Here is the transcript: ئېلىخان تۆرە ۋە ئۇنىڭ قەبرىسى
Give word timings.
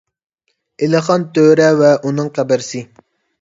ئېلىخان 0.85 1.25
تۆرە 1.35 1.67
ۋە 1.83 1.93
ئۇنىڭ 2.09 2.33
قەبرىسى 2.39 2.83